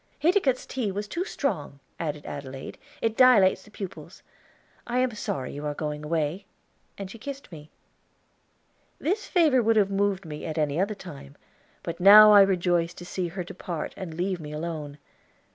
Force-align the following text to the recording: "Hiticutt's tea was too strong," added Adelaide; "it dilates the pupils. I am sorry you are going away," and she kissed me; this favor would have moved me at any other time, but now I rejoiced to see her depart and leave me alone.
"Hiticutt's 0.19 0.65
tea 0.65 0.91
was 0.91 1.07
too 1.07 1.23
strong," 1.25 1.79
added 1.99 2.25
Adelaide; 2.25 2.79
"it 3.03 3.15
dilates 3.15 3.61
the 3.61 3.69
pupils. 3.69 4.23
I 4.87 4.97
am 4.97 5.11
sorry 5.11 5.53
you 5.53 5.63
are 5.67 5.75
going 5.75 6.03
away," 6.03 6.47
and 6.97 7.11
she 7.11 7.19
kissed 7.19 7.51
me; 7.51 7.69
this 8.97 9.27
favor 9.27 9.61
would 9.61 9.75
have 9.75 9.91
moved 9.91 10.25
me 10.25 10.43
at 10.43 10.57
any 10.57 10.79
other 10.79 10.95
time, 10.95 11.35
but 11.83 11.99
now 11.99 12.31
I 12.33 12.41
rejoiced 12.41 12.97
to 12.97 13.05
see 13.05 13.27
her 13.27 13.43
depart 13.43 13.93
and 13.95 14.15
leave 14.15 14.39
me 14.39 14.51
alone. 14.51 14.97